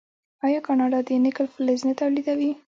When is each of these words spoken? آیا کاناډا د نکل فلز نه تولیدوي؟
آیا 0.45 0.59
کاناډا 0.67 0.99
د 1.07 1.09
نکل 1.25 1.45
فلز 1.53 1.79
نه 1.87 1.93
تولیدوي؟ 1.99 2.51